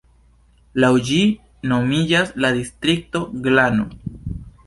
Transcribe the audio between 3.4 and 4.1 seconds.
Glano.